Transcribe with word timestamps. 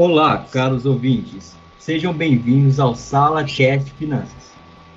Olá, 0.00 0.46
caros 0.52 0.86
ouvintes. 0.86 1.56
Sejam 1.76 2.12
bem-vindos 2.12 2.78
ao 2.78 2.94
Sala 2.94 3.42
Cast 3.42 3.90
Finanças. 3.98 4.52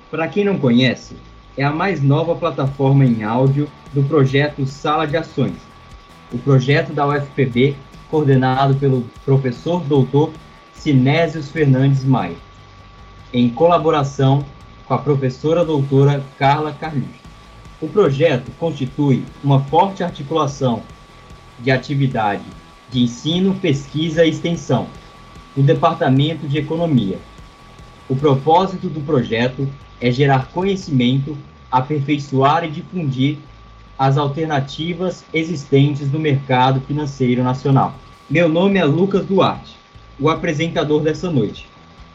Para 0.08 0.28
quem 0.28 0.44
não 0.44 0.56
conhece, 0.56 1.16
é 1.56 1.64
a 1.64 1.72
mais 1.72 2.00
nova 2.00 2.36
plataforma 2.36 3.04
em 3.04 3.24
áudio 3.24 3.68
do 3.92 4.04
projeto 4.04 4.64
Sala 4.64 5.04
de 5.04 5.16
Ações, 5.16 5.56
o 6.32 6.38
projeto 6.38 6.92
da 6.92 7.04
UFPB 7.04 7.74
coordenado 8.12 8.76
pelo 8.76 9.04
professor 9.24 9.82
doutor 9.82 10.30
Sinésios 10.72 11.50
Fernandes 11.50 12.04
Maia, 12.04 12.36
em 13.32 13.48
colaboração 13.48 14.44
com 14.86 14.94
a 14.94 14.98
professora 14.98 15.64
doutora 15.64 16.24
Carla 16.38 16.72
Carlucci. 16.78 17.20
O 17.80 17.88
projeto 17.88 18.52
constitui 18.56 19.24
uma 19.42 19.58
forte 19.64 20.04
articulação 20.04 20.80
de 21.58 21.72
atividade 21.72 22.44
de 22.92 23.02
ensino, 23.02 23.54
pesquisa 23.54 24.24
e 24.24 24.28
extensão 24.28 24.86
do 25.54 25.62
Departamento 25.62 26.46
de 26.46 26.58
Economia. 26.58 27.18
O 28.08 28.16
propósito 28.16 28.88
do 28.88 29.00
projeto 29.00 29.68
é 30.00 30.10
gerar 30.10 30.48
conhecimento, 30.48 31.36
aperfeiçoar 31.70 32.64
e 32.64 32.70
difundir 32.70 33.38
as 33.98 34.16
alternativas 34.16 35.24
existentes 35.32 36.10
no 36.10 36.18
mercado 36.18 36.80
financeiro 36.80 37.42
nacional. 37.44 37.94
Meu 38.28 38.48
nome 38.48 38.78
é 38.78 38.84
Lucas 38.84 39.24
Duarte, 39.26 39.76
o 40.18 40.28
apresentador 40.28 41.02
dessa 41.02 41.30
noite, 41.30 41.68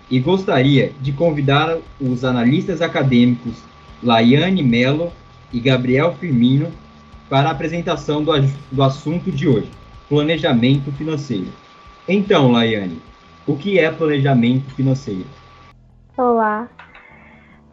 e 0.09 0.19
gostaria 0.19 0.93
de 1.01 1.11
convidar 1.11 1.77
os 1.99 2.23
analistas 2.23 2.81
acadêmicos 2.81 3.53
Laiane 4.01 4.63
Mello 4.63 5.11
e 5.51 5.59
Gabriel 5.59 6.15
Firmino 6.19 6.71
para 7.29 7.49
a 7.49 7.51
apresentação 7.51 8.23
do, 8.23 8.31
do 8.71 8.83
assunto 8.83 9.31
de 9.31 9.47
hoje, 9.47 9.69
planejamento 10.09 10.91
financeiro. 10.91 11.47
Então, 12.07 12.51
Laiane, 12.51 13.01
o 13.47 13.55
que 13.55 13.79
é 13.79 13.89
planejamento 13.89 14.69
financeiro? 14.75 15.25
Olá. 16.17 16.67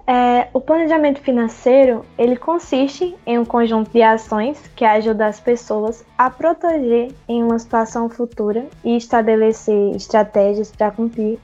É, 0.07 0.49
o 0.53 0.61
planejamento 0.61 1.21
financeiro 1.21 2.05
ele 2.17 2.37
consiste 2.37 3.17
em 3.27 3.39
um 3.39 3.45
conjunto 3.45 3.91
de 3.91 4.03
ações 4.03 4.63
que 4.77 4.85
ajudam 4.85 5.27
as 5.27 5.41
pessoas 5.41 6.05
a 6.17 6.31
proteger 6.31 7.13
em 7.27 7.43
uma 7.43 7.59
situação 7.59 8.09
futura 8.09 8.67
e 8.85 8.97
estabelecer 8.97 9.97
estratégias 9.97 10.71
para 10.71 10.91
cumprir 10.91 11.39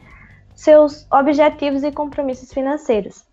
seus 0.55 1.07
objetivos 1.11 1.83
e 1.83 1.91
compromissos 1.91 2.53
financeiros. 2.53 3.25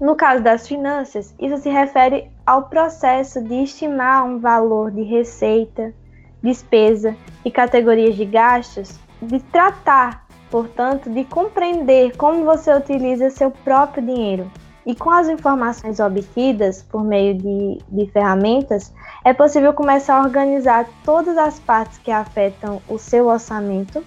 No 0.00 0.14
caso 0.14 0.42
das 0.42 0.68
finanças, 0.68 1.34
isso 1.40 1.56
se 1.56 1.70
refere 1.70 2.30
ao 2.44 2.64
processo 2.64 3.42
de 3.42 3.62
estimar 3.62 4.26
um 4.26 4.38
valor 4.38 4.90
de 4.90 5.02
receita, 5.02 5.94
despesa 6.42 7.16
e 7.42 7.50
categorias 7.50 8.16
de 8.16 8.26
gastos, 8.26 8.98
de 9.22 9.40
tratar, 9.40 10.23
portanto, 10.54 11.10
de 11.10 11.24
compreender 11.24 12.16
como 12.16 12.44
você 12.44 12.72
utiliza 12.72 13.28
seu 13.28 13.50
próprio 13.50 14.06
dinheiro. 14.06 14.48
E 14.86 14.94
com 14.94 15.10
as 15.10 15.28
informações 15.28 15.98
obtidas 15.98 16.80
por 16.80 17.02
meio 17.02 17.34
de, 17.34 17.80
de 17.88 18.06
ferramentas, 18.12 18.94
é 19.24 19.32
possível 19.32 19.72
começar 19.72 20.14
a 20.14 20.22
organizar 20.22 20.86
todas 21.04 21.36
as 21.36 21.58
partes 21.58 21.98
que 21.98 22.12
afetam 22.12 22.80
o 22.88 22.98
seu 22.98 23.26
orçamento, 23.26 24.06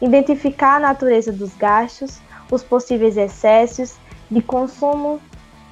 identificar 0.00 0.76
a 0.76 0.78
natureza 0.78 1.32
dos 1.32 1.52
gastos, 1.56 2.20
os 2.48 2.62
possíveis 2.62 3.16
excessos 3.16 3.98
de 4.30 4.40
consumo 4.40 5.20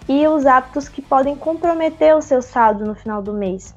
e 0.08 0.26
os 0.26 0.44
hábitos 0.44 0.88
que 0.88 1.00
podem 1.00 1.36
comprometer 1.36 2.16
o 2.16 2.20
seu 2.20 2.42
saldo 2.42 2.84
no 2.84 2.96
final 2.96 3.22
do 3.22 3.32
mês. 3.32 3.72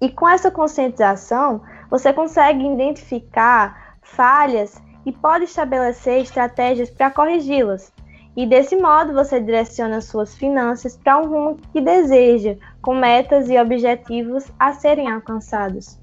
E 0.00 0.08
com 0.08 0.28
essa 0.28 0.48
conscientização, 0.48 1.60
você 1.90 2.12
consegue 2.12 2.64
identificar 2.64 3.96
falhas 4.00 4.80
e 5.04 5.12
pode 5.12 5.44
estabelecer 5.44 6.20
estratégias 6.22 6.90
para 6.90 7.10
corrigi-las. 7.10 7.92
E 8.36 8.46
desse 8.46 8.76
modo, 8.76 9.12
você 9.12 9.40
direciona 9.40 10.00
suas 10.00 10.36
finanças 10.36 10.96
para 10.96 11.18
um 11.18 11.26
rumo 11.26 11.58
que 11.72 11.80
deseja, 11.80 12.56
com 12.80 12.94
metas 12.94 13.48
e 13.48 13.58
objetivos 13.58 14.44
a 14.58 14.72
serem 14.72 15.10
alcançados. 15.10 15.98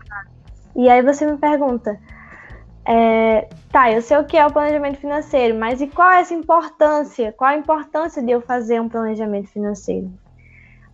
E 0.75 0.89
aí 0.89 1.01
você 1.01 1.25
me 1.25 1.37
pergunta, 1.37 1.97
é, 2.83 3.47
tá, 3.71 3.91
eu 3.91 4.01
sei 4.01 4.17
o 4.17 4.25
que 4.25 4.37
é 4.37 4.45
o 4.45 4.51
planejamento 4.51 4.97
financeiro, 4.97 5.57
mas 5.57 5.79
e 5.79 5.87
qual 5.87 6.11
é 6.11 6.19
essa 6.19 6.33
importância? 6.33 7.31
Qual 7.31 7.49
a 7.49 7.57
importância 7.57 8.21
de 8.21 8.31
eu 8.31 8.41
fazer 8.41 8.81
um 8.81 8.89
planejamento 8.89 9.47
financeiro? 9.47 10.11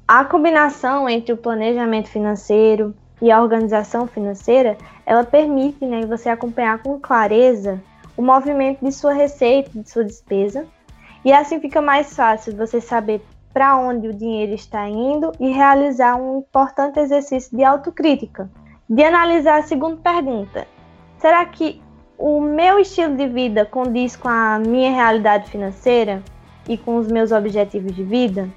A 0.07 0.23
combinação 0.23 1.09
entre 1.09 1.33
o 1.33 1.37
planejamento 1.37 2.09
financeiro 2.09 2.93
e 3.21 3.31
a 3.31 3.41
organização 3.41 4.07
financeira, 4.07 4.77
ela 5.05 5.23
permite 5.23 5.85
né, 5.85 6.05
você 6.05 6.29
acompanhar 6.29 6.81
com 6.83 6.99
clareza 6.99 7.81
o 8.21 8.23
movimento 8.23 8.85
de 8.85 8.91
sua 8.91 9.13
receita, 9.13 9.71
de 9.73 9.89
sua 9.89 10.03
despesa, 10.03 10.67
e 11.25 11.33
assim 11.33 11.59
fica 11.59 11.81
mais 11.81 12.15
fácil 12.15 12.55
você 12.55 12.79
saber 12.79 13.19
para 13.51 13.75
onde 13.75 14.07
o 14.07 14.13
dinheiro 14.13 14.53
está 14.53 14.87
indo 14.87 15.31
e 15.39 15.49
realizar 15.49 16.15
um 16.15 16.37
importante 16.37 16.99
exercício 16.99 17.57
de 17.57 17.63
autocrítica. 17.63 18.47
De 18.87 19.03
analisar 19.03 19.59
a 19.59 19.63
segunda 19.63 19.97
pergunta: 19.97 20.67
será 21.17 21.43
que 21.47 21.81
o 22.15 22.39
meu 22.39 22.77
estilo 22.77 23.15
de 23.17 23.27
vida 23.27 23.65
condiz 23.65 24.15
com 24.15 24.29
a 24.29 24.59
minha 24.59 24.91
realidade 24.91 25.49
financeira 25.49 26.21
e 26.69 26.77
com 26.77 26.97
os 26.97 27.07
meus 27.07 27.31
objetivos 27.31 27.95
de 27.95 28.03
vida? 28.03 28.47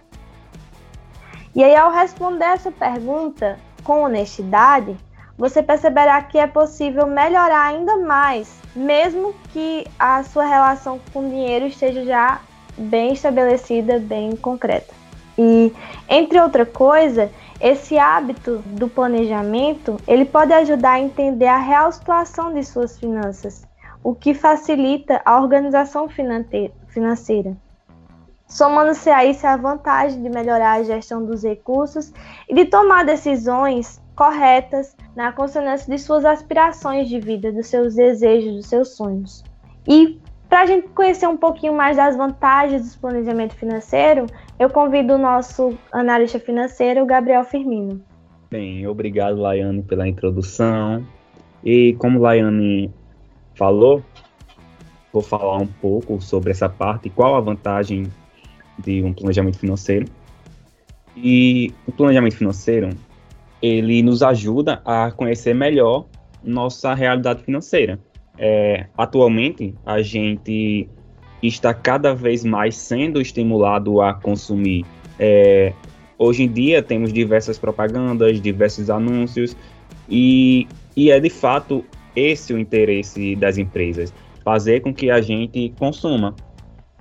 E 1.55 1.65
aí, 1.65 1.75
ao 1.75 1.91
responder 1.91 2.45
essa 2.45 2.71
pergunta 2.71 3.59
com 3.83 4.03
honestidade, 4.03 4.95
você 5.37 5.63
perceberá 5.63 6.23
que 6.23 6.39
é 6.39 6.47
possível 6.47 7.07
melhorar 7.07 7.67
ainda 7.67 7.97
mais, 7.99 8.61
mesmo 8.75 9.35
que 9.53 9.87
a 9.99 10.23
sua 10.23 10.45
relação 10.45 11.01
com 11.13 11.27
o 11.27 11.29
dinheiro 11.29 11.67
esteja 11.67 12.05
já 12.05 12.41
bem 12.77 13.13
estabelecida, 13.13 13.99
bem 13.99 14.37
concreta. 14.37 14.93
E, 15.37 15.73
entre 16.09 16.41
outra 16.41 16.65
coisa, 16.65 17.31
esse 17.61 17.99
hábito 17.99 18.59
do 18.67 18.89
planejamento, 18.89 19.97
ele 20.07 20.25
pode 20.25 20.53
ajudar 20.53 20.93
a 20.93 21.01
entender 21.01 21.47
a 21.47 21.59
real 21.59 21.91
situação 21.91 22.53
de 22.55 22.63
suas 22.63 22.99
finanças, 22.99 23.67
o 24.03 24.15
que 24.15 24.35
facilita 24.35 25.21
a 25.25 25.41
organização 25.41 26.09
financeira. 26.09 27.57
Somando-se 28.47 29.11
a 29.11 29.25
isso 29.25 29.47
a 29.47 29.57
vantagem 29.57 30.23
de 30.23 30.29
melhorar 30.29 30.75
a 30.75 30.83
gestão 30.83 31.25
dos 31.25 31.43
recursos 31.43 32.13
e 32.49 32.55
de 32.55 32.67
tomar 32.67 33.05
decisões 33.05 34.01
corretas 34.15 34.97
na 35.15 35.33
consonância 35.33 35.93
de 35.93 36.01
suas 36.01 36.25
aspirações 36.25 37.09
de 37.09 37.19
vida, 37.21 37.53
dos 37.53 37.67
seus 37.67 37.95
desejos, 37.95 38.55
dos 38.55 38.67
seus 38.67 38.97
sonhos. 38.97 39.45
E 39.87 40.19
para 40.49 40.63
a 40.63 40.67
gente 40.67 40.89
conhecer 40.89 41.27
um 41.27 41.37
pouquinho 41.37 41.75
mais 41.75 41.97
das 41.97 42.17
vantagens 42.17 42.95
do 42.95 43.01
planejamento 43.01 43.55
financeiro, 43.55 44.27
eu 44.59 44.71
convido 44.71 45.15
o 45.15 45.19
nosso 45.19 45.77
analista 45.93 46.39
financeiro, 46.39 47.05
Gabriel 47.05 47.45
Firmino. 47.45 48.01
Bem, 48.51 48.87
obrigado, 48.87 49.41
Laiane, 49.41 49.83
pela 49.83 50.07
introdução. 50.07 51.05
E 51.65 51.95
como 51.95 52.21
Laiane 52.21 52.93
falou, 53.55 54.05
vou 55.13 55.23
falar 55.23 55.57
um 55.57 55.67
pouco 55.67 56.21
sobre 56.21 56.53
essa 56.53 56.69
parte, 56.69 57.11
qual 57.11 57.35
a 57.35 57.41
vantagem 57.41 58.07
de 58.79 59.03
um 59.03 59.13
planejamento 59.13 59.59
financeiro. 59.59 60.07
E 61.17 61.73
o 61.87 61.93
planejamento 61.93 62.37
financeiro, 62.37 62.91
ele 63.65 64.03
nos 64.03 64.23
ajuda 64.23 64.83
a 64.85 65.11
conhecer 65.11 65.55
melhor 65.55 66.07
nossa 66.43 66.95
realidade 66.95 67.43
financeira 67.43 67.99
é, 68.39 68.87
atualmente 68.97 69.75
a 69.85 70.03
gente 70.03 70.89
está 71.43 71.73
cada 71.73 72.15
vez 72.15 72.45
mais 72.45 72.77
sendo 72.77 73.21
estimulado 73.21 74.01
a 74.01 74.15
consumir. 74.15 74.85
É, 75.19 75.73
hoje 76.19 76.45
em 76.45 76.49
dia 76.51 76.83
temos 76.83 77.13
diversas 77.13 77.59
propagandas, 77.59 78.41
diversos 78.41 78.91
anúncios 78.91 79.57
e, 80.09 80.67
e 80.97 81.11
é 81.11 81.21
de 81.21 81.31
fato 81.31 81.85
esse 82.17 82.53
o 82.53 82.59
interesse 82.59 83.35
das 83.37 83.59
empresas, 83.59 84.13
fazer 84.45 84.81
com 84.81 84.93
que 84.93 85.11
a 85.11 85.21
gente 85.21 85.73
consuma. 85.79 86.35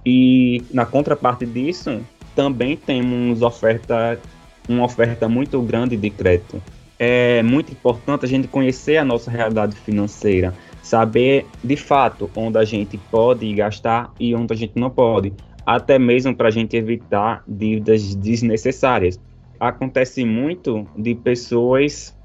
E 0.05 0.61
na 0.73 0.85
contraparte 0.85 1.45
disso, 1.45 2.01
também 2.35 2.75
temos 2.75 3.41
oferta, 3.41 4.19
uma 4.67 4.85
oferta 4.85 5.27
muito 5.27 5.61
grande 5.61 5.97
de 5.97 6.09
crédito. 6.09 6.61
É 6.97 7.43
muito 7.43 7.71
importante 7.71 8.25
a 8.25 8.27
gente 8.27 8.47
conhecer 8.47 8.97
a 8.97 9.05
nossa 9.05 9.29
realidade 9.29 9.75
financeira, 9.75 10.53
saber 10.81 11.45
de 11.63 11.75
fato 11.75 12.29
onde 12.35 12.57
a 12.57 12.63
gente 12.63 12.97
pode 12.97 13.51
gastar 13.53 14.11
e 14.19 14.33
onde 14.35 14.53
a 14.53 14.55
gente 14.55 14.73
não 14.75 14.89
pode, 14.89 15.33
até 15.65 15.97
mesmo 15.97 16.35
para 16.35 16.47
a 16.47 16.51
gente 16.51 16.77
evitar 16.77 17.43
dívidas 17.47 18.15
desnecessárias. 18.15 19.19
Acontece 19.59 20.23
muito 20.23 20.87
de 20.97 21.15
pessoas 21.15 22.15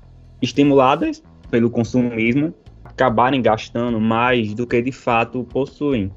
estimuladas 0.40 1.22
pelo 1.50 1.70
consumismo 1.70 2.54
acabarem 2.84 3.40
gastando 3.40 4.00
mais 4.00 4.54
do 4.54 4.66
que 4.66 4.82
de 4.82 4.92
fato 4.92 5.44
possuem. 5.44 6.10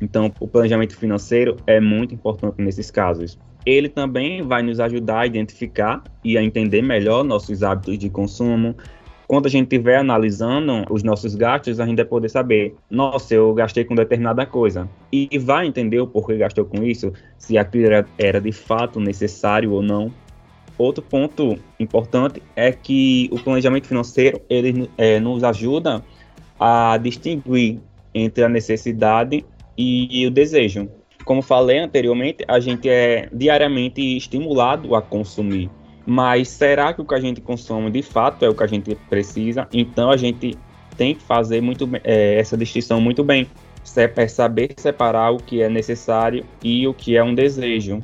Então, 0.00 0.32
o 0.38 0.46
planejamento 0.46 0.96
financeiro 0.96 1.56
é 1.66 1.80
muito 1.80 2.14
importante 2.14 2.60
nesses 2.62 2.90
casos. 2.90 3.38
Ele 3.64 3.88
também 3.88 4.42
vai 4.42 4.62
nos 4.62 4.80
ajudar 4.80 5.20
a 5.20 5.26
identificar 5.26 6.02
e 6.24 6.36
a 6.36 6.42
entender 6.42 6.82
melhor 6.82 7.22
nossos 7.22 7.62
hábitos 7.62 7.98
de 7.98 8.10
consumo, 8.10 8.74
quando 9.32 9.46
a 9.46 9.48
gente 9.48 9.64
estiver 9.64 9.96
analisando 9.96 10.84
os 10.90 11.02
nossos 11.02 11.34
gastos, 11.34 11.80
a 11.80 11.86
gente 11.86 11.96
vai 11.96 12.04
poder 12.04 12.28
saber, 12.28 12.74
nossa, 12.90 13.34
eu 13.34 13.54
gastei 13.54 13.82
com 13.82 13.94
determinada 13.94 14.44
coisa. 14.44 14.86
E 15.10 15.38
vai 15.38 15.66
entender 15.66 15.98
o 16.00 16.06
porquê 16.06 16.36
gastou 16.36 16.66
com 16.66 16.82
isso, 16.82 17.14
se 17.38 17.56
aquilo 17.56 17.86
era, 17.86 18.06
era 18.18 18.38
de 18.38 18.52
fato 18.52 19.00
necessário 19.00 19.72
ou 19.72 19.80
não. 19.80 20.12
Outro 20.76 21.02
ponto 21.02 21.58
importante 21.80 22.42
é 22.54 22.72
que 22.72 23.30
o 23.32 23.38
planejamento 23.38 23.86
financeiro 23.86 24.38
ele 24.50 24.90
é, 24.98 25.18
nos 25.18 25.42
ajuda 25.42 26.04
a 26.60 26.98
distinguir 26.98 27.80
entre 28.14 28.44
a 28.44 28.50
necessidade 28.50 29.46
e 29.78 30.26
o 30.26 30.30
desejo. 30.30 30.90
Como 31.24 31.42
falei 31.42 31.78
anteriormente, 31.78 32.44
a 32.48 32.58
gente 32.58 32.88
é 32.88 33.28
diariamente 33.32 34.00
estimulado 34.16 34.94
a 34.94 35.02
consumir. 35.02 35.70
Mas 36.04 36.48
será 36.48 36.92
que 36.92 37.00
o 37.00 37.04
que 37.04 37.14
a 37.14 37.20
gente 37.20 37.40
consome 37.40 37.90
de 37.90 38.02
fato 38.02 38.44
é 38.44 38.48
o 38.48 38.54
que 38.54 38.64
a 38.64 38.66
gente 38.66 38.94
precisa? 39.08 39.68
Então 39.72 40.10
a 40.10 40.16
gente 40.16 40.56
tem 40.96 41.14
que 41.14 41.22
fazer 41.22 41.60
muito 41.60 41.88
é, 42.02 42.38
essa 42.38 42.56
distinção 42.56 43.00
muito 43.00 43.22
bem. 43.22 43.46
É 43.96 44.28
saber 44.28 44.70
separar 44.76 45.32
o 45.32 45.38
que 45.38 45.60
é 45.60 45.68
necessário 45.68 46.44
e 46.62 46.86
o 46.86 46.94
que 46.94 47.16
é 47.16 47.22
um 47.22 47.34
desejo. 47.34 48.02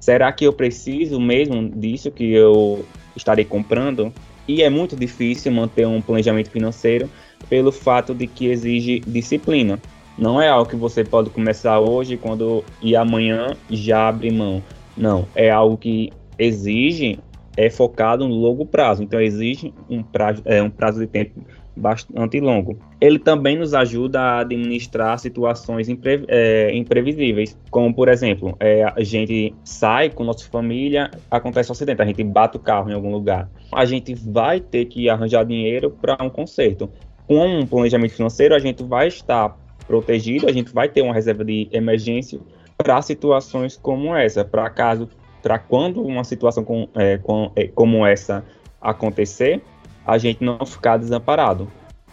Será 0.00 0.32
que 0.32 0.44
eu 0.44 0.52
preciso 0.52 1.20
mesmo 1.20 1.68
disso 1.68 2.10
que 2.10 2.32
eu 2.32 2.84
estarei 3.14 3.44
comprando? 3.44 4.12
E 4.48 4.62
é 4.62 4.70
muito 4.70 4.96
difícil 4.96 5.52
manter 5.52 5.86
um 5.86 6.00
planejamento 6.00 6.50
financeiro 6.50 7.08
pelo 7.48 7.70
fato 7.70 8.14
de 8.14 8.26
que 8.26 8.46
exige 8.46 9.00
disciplina. 9.00 9.78
Não 10.20 10.40
é 10.40 10.50
algo 10.50 10.68
que 10.68 10.76
você 10.76 11.02
pode 11.02 11.30
começar 11.30 11.80
hoje 11.80 12.18
quando 12.18 12.62
e 12.82 12.94
amanhã 12.94 13.56
já 13.70 14.08
abre 14.08 14.30
mão. 14.30 14.62
Não, 14.94 15.26
é 15.34 15.50
algo 15.50 15.78
que 15.78 16.12
exige 16.38 17.18
é 17.56 17.70
focado 17.70 18.28
no 18.28 18.34
longo 18.34 18.66
prazo, 18.66 19.02
então 19.02 19.20
exige 19.20 19.72
um 19.88 20.02
prazo, 20.02 20.42
é, 20.44 20.62
um 20.62 20.70
prazo 20.70 21.00
de 21.00 21.06
tempo 21.06 21.40
bastante 21.74 22.38
longo. 22.38 22.78
Ele 23.00 23.18
também 23.18 23.58
nos 23.58 23.72
ajuda 23.72 24.20
a 24.20 24.40
administrar 24.40 25.18
situações 25.18 25.88
impre, 25.88 26.24
é, 26.28 26.70
imprevisíveis, 26.74 27.58
como 27.70 27.94
por 27.94 28.08
exemplo, 28.08 28.54
é, 28.60 28.84
a 28.84 29.02
gente 29.02 29.54
sai 29.64 30.10
com 30.10 30.22
nossa 30.22 30.46
família, 30.48 31.10
acontece 31.30 31.70
um 31.70 31.72
acidente, 31.72 32.02
a 32.02 32.06
gente 32.06 32.22
bate 32.22 32.58
o 32.58 32.60
carro 32.60 32.90
em 32.90 32.94
algum 32.94 33.10
lugar, 33.10 33.48
a 33.72 33.86
gente 33.86 34.14
vai 34.14 34.60
ter 34.60 34.84
que 34.84 35.08
arranjar 35.08 35.44
dinheiro 35.44 35.90
para 35.90 36.22
um 36.22 36.28
conserto. 36.28 36.90
Com 37.26 37.60
um 37.60 37.66
planejamento 37.66 38.12
financeiro, 38.12 38.54
a 38.54 38.58
gente 38.58 38.82
vai 38.82 39.08
estar 39.08 39.56
protegido, 39.90 40.48
a 40.48 40.52
gente 40.52 40.72
vai 40.72 40.88
ter 40.88 41.02
uma 41.02 41.12
reserva 41.12 41.44
de 41.44 41.68
emergência 41.72 42.38
para 42.78 43.02
situações 43.02 43.76
como 43.76 44.14
essa, 44.14 44.44
para 44.44 44.70
caso 44.70 45.08
para 45.42 45.58
quando 45.58 46.00
uma 46.00 46.22
situação 46.22 46.62
com, 46.62 46.88
é, 46.94 47.18
com, 47.18 47.50
é, 47.56 47.66
como 47.66 48.06
essa 48.06 48.44
acontecer, 48.80 49.60
a 50.06 50.16
gente 50.16 50.44
não 50.44 50.64
ficar 50.64 50.96
desamparado. 50.96 51.68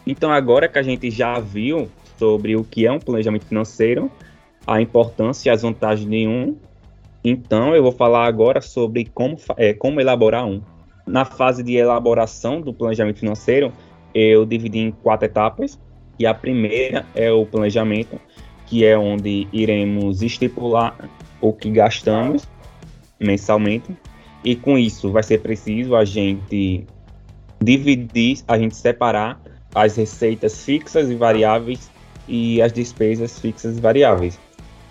Então, 0.08 0.32
agora 0.32 0.68
que 0.68 0.80
a 0.80 0.82
gente 0.82 1.12
já 1.12 1.40
viu 1.40 1.88
sobre 2.18 2.56
o 2.56 2.64
que 2.64 2.88
é 2.88 2.92
um 2.92 2.98
planejamento 2.98 3.46
financeiro, 3.46 4.10
a 4.66 4.82
importância 4.82 5.48
e 5.48 5.52
as 5.52 5.62
vantagens 5.62 6.10
de 6.10 6.28
um, 6.28 6.58
então 7.24 7.76
eu 7.76 7.84
vou 7.84 7.92
falar 7.92 8.26
agora 8.26 8.60
sobre 8.60 9.06
como, 9.06 9.38
é, 9.56 9.72
como 9.74 10.02
elaborar 10.02 10.48
um. 10.48 10.64
Na 11.06 11.26
fase 11.26 11.62
de 11.62 11.76
elaboração 11.76 12.60
do 12.60 12.74
planejamento 12.74 13.20
financeiro, 13.20 13.72
eu 14.16 14.46
dividi 14.48 14.80
em 14.80 14.92
quatro 14.92 15.28
etapas, 15.28 15.80
e 16.20 16.26
a 16.26 16.34
primeira 16.34 17.06
é 17.16 17.32
o 17.32 17.46
planejamento, 17.46 18.20
que 18.66 18.86
é 18.86 18.98
onde 18.98 19.48
iremos 19.52 20.22
estipular 20.22 20.96
o 21.40 21.54
que 21.54 21.70
gastamos 21.70 22.48
mensalmente. 23.20 23.96
E 24.44 24.56
com 24.56 24.78
isso 24.78 25.12
vai 25.12 25.24
ser 25.24 25.42
preciso 25.42 25.96
a 25.96 26.06
gente 26.06 26.86
dividir, 27.62 28.40
a 28.48 28.58
gente 28.58 28.76
separar 28.76 29.42
as 29.74 29.96
receitas 29.96 30.64
fixas 30.64 31.10
e 31.10 31.16
variáveis 31.16 31.90
e 32.28 32.62
as 32.62 32.72
despesas 32.72 33.40
fixas 33.40 33.78
e 33.78 33.82
variáveis. 33.82 34.40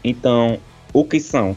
Então, 0.03 0.59
o 0.93 1.05
que 1.05 1.21
são 1.21 1.57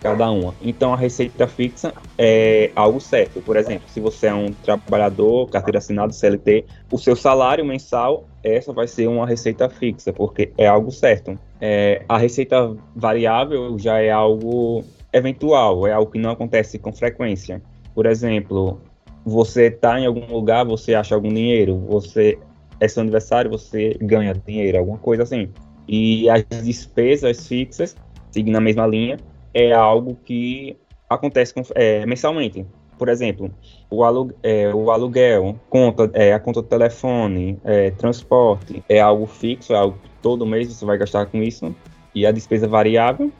cada 0.00 0.30
uma? 0.30 0.54
Então, 0.62 0.92
a 0.92 0.96
receita 0.96 1.46
fixa 1.46 1.92
é 2.18 2.70
algo 2.76 3.00
certo. 3.00 3.40
Por 3.40 3.56
exemplo, 3.56 3.88
se 3.88 4.00
você 4.00 4.26
é 4.28 4.34
um 4.34 4.52
trabalhador, 4.52 5.48
carteira 5.48 5.78
assinada, 5.78 6.12
CLT, 6.12 6.64
o 6.90 6.98
seu 6.98 7.16
salário 7.16 7.64
mensal, 7.64 8.24
essa 8.46 8.72
vai 8.72 8.86
ser 8.86 9.08
uma 9.08 9.26
receita 9.26 9.68
fixa, 9.68 10.12
porque 10.12 10.52
é 10.56 10.66
algo 10.66 10.90
certo. 10.90 11.38
É, 11.60 12.02
a 12.08 12.16
receita 12.16 12.76
variável 12.94 13.78
já 13.78 13.98
é 14.00 14.10
algo 14.10 14.84
eventual, 15.12 15.86
é 15.86 15.92
algo 15.92 16.10
que 16.10 16.18
não 16.18 16.30
acontece 16.30 16.78
com 16.78 16.92
frequência. 16.92 17.60
Por 17.94 18.06
exemplo, 18.06 18.80
você 19.24 19.66
está 19.66 19.98
em 19.98 20.06
algum 20.06 20.26
lugar, 20.26 20.64
você 20.64 20.94
acha 20.94 21.14
algum 21.14 21.32
dinheiro, 21.32 21.76
você 21.88 22.38
é 22.78 22.86
seu 22.86 23.02
aniversário, 23.02 23.50
você 23.50 23.96
ganha 24.00 24.32
dinheiro, 24.46 24.78
alguma 24.78 24.98
coisa 24.98 25.22
assim. 25.22 25.48
E 25.88 26.28
as 26.28 26.44
despesas 26.62 27.46
fixas, 27.46 27.96
seguindo 28.30 28.56
a 28.56 28.60
mesma 28.60 28.86
linha, 28.86 29.16
é 29.54 29.72
algo 29.72 30.16
que 30.24 30.76
acontece 31.08 31.54
com, 31.54 31.62
é, 31.74 32.04
mensalmente. 32.04 32.66
Por 32.98 33.08
exemplo, 33.08 33.50
o, 33.90 34.02
alu 34.02 34.32
é, 34.42 34.74
o 34.74 34.90
aluguel, 34.90 35.56
conta, 35.68 36.10
é, 36.14 36.32
a 36.32 36.40
conta 36.40 36.62
do 36.62 36.68
telefone, 36.68 37.58
é, 37.64 37.90
transporte, 37.90 38.82
é 38.88 39.00
algo 39.00 39.26
fixo, 39.26 39.72
é 39.72 39.76
algo 39.76 39.98
que 40.02 40.10
todo 40.22 40.46
mês 40.46 40.72
você 40.72 40.84
vai 40.84 40.96
gastar 40.96 41.26
com 41.26 41.42
isso. 41.42 41.74
E 42.14 42.24
a 42.24 42.32
despesa 42.32 42.66
variável 42.66 43.30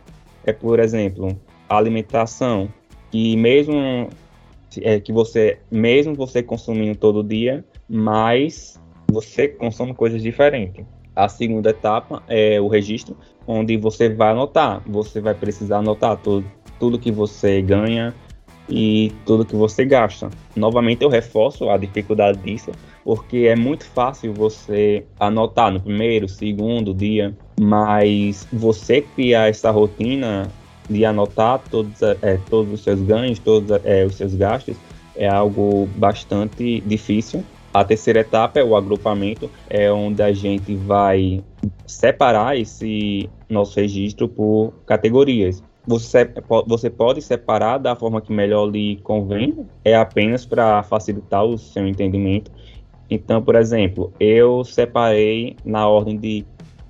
é, 0.45 0.53
por 0.53 0.79
exemplo, 0.79 1.37
alimentação, 1.69 2.69
que 3.11 3.37
mesmo 3.37 4.09
é, 4.81 5.01
que 5.01 5.13
você, 5.13 5.59
mesmo 5.71 6.15
você 6.15 6.43
consumindo 6.43 6.97
todo 6.97 7.25
dia, 7.25 7.65
mas 7.89 8.81
você 9.11 9.49
consome 9.49 9.95
coisas 9.95 10.23
diferentes. 10.23 10.85
A 11.15 11.29
segunda 11.29 11.71
etapa 11.71 12.23
é 12.29 12.61
o 12.61 12.69
registro, 12.69 13.17
onde 13.47 13.77
você 13.77 14.09
vai 14.09 14.33
anotar. 14.33 14.83
Você 14.87 15.21
vai 15.21 15.35
precisar 15.35 15.79
anotar 15.79 16.17
tudo, 16.19 16.47
tudo 16.79 16.99
que 16.99 17.11
você 17.11 17.63
ganha 17.63 18.15
e 18.69 19.13
tudo 19.25 19.45
que 19.45 19.55
você 19.55 19.85
gasta. 19.85 20.29
Novamente 20.55 21.03
eu 21.03 21.09
reforço 21.09 21.69
a 21.71 21.77
dificuldade 21.77 22.39
disso, 22.39 22.73
porque 23.05 23.47
é 23.49 23.57
muito 23.57 23.85
fácil 23.87 24.33
você 24.33 25.05
anotar 25.19 25.71
no 25.71 25.81
primeiro, 25.81 26.29
segundo 26.29 26.93
dia, 26.93 27.37
mas 27.61 28.47
você 28.53 29.01
criar 29.01 29.49
essa 29.49 29.71
rotina 29.71 30.51
de 30.89 31.05
anotar 31.05 31.61
todos, 31.71 32.01
é, 32.03 32.39
todos 32.49 32.73
os 32.73 32.83
seus 32.83 33.01
ganhos, 33.01 33.39
todos 33.39 33.79
é, 33.85 34.05
os 34.05 34.15
seus 34.15 34.35
gastos, 34.35 34.77
é 35.15 35.29
algo 35.29 35.89
bastante 35.97 36.81
difícil. 36.81 37.45
A 37.73 37.85
terceira 37.85 38.21
etapa 38.21 38.59
é 38.59 38.65
o 38.65 38.75
agrupamento, 38.75 39.51
é 39.69 39.93
onde 39.93 40.23
a 40.23 40.33
gente 40.33 40.75
vai 40.75 41.43
separar 41.87 42.59
esse 42.59 43.29
nosso 43.51 43.79
registro 43.79 44.29
por 44.29 44.73
categorias. 44.87 45.63
Você, 45.87 46.29
você 46.67 46.91
pode 46.91 47.23
separar 47.23 47.79
da 47.79 47.95
forma 47.95 48.21
que 48.21 48.33
melhor 48.33 48.67
lhe 48.67 48.97
convém, 49.03 49.67
é 49.85 49.95
apenas 49.95 50.45
para 50.45 50.83
facilitar 50.83 51.45
o 51.45 51.57
seu 51.57 51.87
entendimento. 51.87 52.51
Então, 53.09 53.41
por 53.41 53.55
exemplo, 53.55 54.13
eu 54.19 54.65
separei 54.65 55.57
na 55.65 55.89
ordem 55.89 56.19
de 56.19 56.45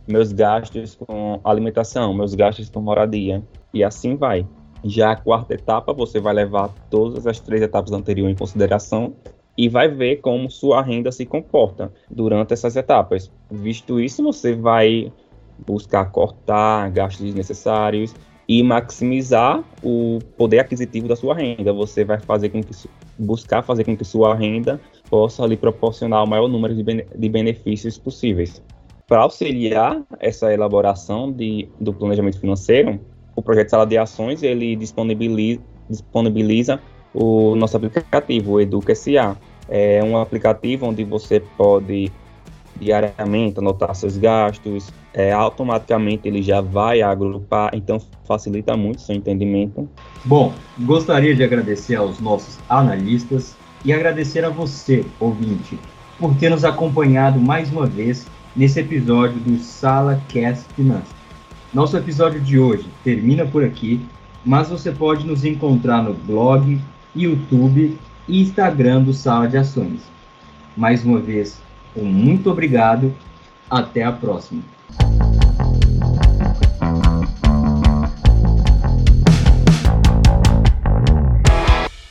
meus 0.08 0.32
gastos 0.32 0.94
com 0.94 1.40
alimentação, 1.44 2.14
meus 2.14 2.34
gastos 2.34 2.70
com 2.70 2.80
moradia, 2.80 3.42
e 3.74 3.84
assim 3.84 4.16
vai. 4.16 4.46
Já 4.82 5.10
a 5.10 5.16
quarta 5.16 5.52
etapa, 5.52 5.92
você 5.92 6.18
vai 6.18 6.32
levar 6.32 6.68
todas 6.88 7.26
as 7.26 7.38
três 7.38 7.60
etapas 7.60 7.92
anteriores 7.92 8.34
em 8.34 8.38
consideração 8.38 9.14
e 9.58 9.68
vai 9.68 9.88
ver 9.88 10.16
como 10.16 10.50
sua 10.50 10.80
renda 10.80 11.10
se 11.10 11.26
comporta 11.26 11.92
durante 12.10 12.52
essas 12.52 12.76
etapas. 12.76 13.30
Visto 13.50 14.00
isso, 14.00 14.22
você 14.22 14.54
vai 14.54 15.12
buscar 15.66 16.10
cortar 16.10 16.90
gastos 16.90 17.24
desnecessários 17.24 18.14
e 18.48 18.62
maximizar 18.62 19.62
o 19.82 20.18
poder 20.36 20.60
aquisitivo 20.60 21.08
da 21.08 21.16
sua 21.16 21.34
renda. 21.34 21.72
Você 21.72 22.04
vai 22.04 22.18
fazer 22.20 22.50
com 22.50 22.62
que 22.62 22.72
buscar 23.18 23.62
fazer 23.62 23.84
com 23.84 23.96
que 23.96 24.04
sua 24.04 24.34
renda 24.34 24.80
possa 25.10 25.44
lhe 25.46 25.56
proporcionar 25.56 26.22
o 26.22 26.26
maior 26.26 26.48
número 26.48 26.74
de, 26.74 26.82
de 26.82 27.28
benefícios 27.28 27.98
possíveis. 27.98 28.62
Para 29.08 29.22
auxiliar 29.22 30.02
essa 30.20 30.52
elaboração 30.52 31.30
de, 31.30 31.68
do 31.80 31.92
planejamento 31.92 32.40
financeiro, 32.40 33.00
o 33.34 33.42
projeto 33.42 33.70
Sala 33.70 33.86
de 33.86 33.98
Ações 33.98 34.42
ele 34.42 34.74
disponibiliza, 34.76 35.60
disponibiliza 35.88 36.80
o 37.14 37.54
nosso 37.56 37.76
aplicativo, 37.76 38.52
o 38.52 38.60
Educa 38.60 38.94
SA. 38.94 39.36
É 39.68 40.02
um 40.02 40.16
aplicativo 40.16 40.86
onde 40.86 41.04
você 41.04 41.40
pode 41.56 42.10
diariamente 42.80 43.58
anotar 43.58 43.94
seus 43.94 44.16
gastos, 44.16 44.92
é, 45.12 45.32
automaticamente 45.32 46.28
ele 46.28 46.42
já 46.42 46.60
vai 46.60 47.02
agrupar, 47.02 47.70
então 47.74 48.00
facilita 48.24 48.76
muito 48.76 49.00
seu 49.00 49.14
entendimento. 49.14 49.88
Bom, 50.24 50.52
gostaria 50.80 51.34
de 51.34 51.42
agradecer 51.42 51.96
aos 51.96 52.20
nossos 52.20 52.58
analistas 52.68 53.56
e 53.84 53.92
agradecer 53.92 54.44
a 54.44 54.50
você, 54.50 55.04
ouvinte, 55.20 55.78
por 56.18 56.34
ter 56.36 56.50
nos 56.50 56.64
acompanhado 56.64 57.38
mais 57.38 57.70
uma 57.70 57.86
vez 57.86 58.26
nesse 58.54 58.80
episódio 58.80 59.38
do 59.40 59.58
Sala 59.58 60.20
Cast 60.28 60.64
Finanças. 60.74 61.14
Nosso 61.72 61.96
episódio 61.96 62.40
de 62.40 62.58
hoje 62.58 62.86
termina 63.04 63.44
por 63.44 63.62
aqui, 63.62 64.00
mas 64.44 64.68
você 64.68 64.90
pode 64.90 65.26
nos 65.26 65.44
encontrar 65.44 66.02
no 66.02 66.14
blog, 66.14 66.80
YouTube 67.14 67.98
e 68.28 68.40
Instagram 68.40 69.02
do 69.02 69.12
Sala 69.12 69.46
de 69.46 69.58
Ações. 69.58 70.00
Mais 70.76 71.04
uma 71.04 71.18
vez, 71.18 71.60
um 71.96 72.04
muito 72.04 72.50
obrigado. 72.50 73.12
Até 73.68 74.04
a 74.04 74.12
próxima. 74.12 74.62